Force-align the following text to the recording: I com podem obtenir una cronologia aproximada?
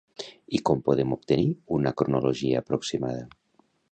I 0.59 0.61
com 0.69 0.79
podem 0.87 1.13
obtenir 1.15 1.45
una 1.77 1.93
cronologia 2.01 2.65
aproximada? 2.65 3.23